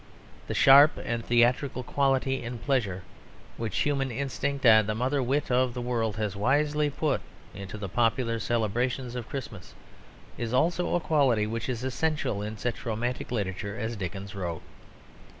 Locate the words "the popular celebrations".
7.77-9.13